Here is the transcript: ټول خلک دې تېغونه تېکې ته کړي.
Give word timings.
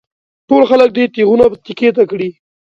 ټول 0.49 0.63
خلک 0.69 0.89
دې 0.95 1.03
تېغونه 1.13 1.45
تېکې 1.65 1.89
ته 1.95 2.03
کړي. 2.11 2.29